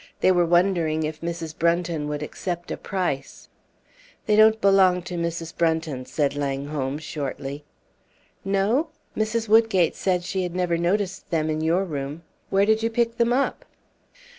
[0.21, 1.55] They were wondering if Mrs.
[1.55, 3.49] Brunton would accept a price."
[4.25, 5.55] "They don't belong to Mrs.
[5.55, 7.65] Brunton," said Langholm, shortly.
[8.43, 8.87] "No?
[9.15, 9.47] Mrs.
[9.47, 12.23] Woodgate said she had never noticed them in your room.
[12.49, 13.63] Where did you pick them up?"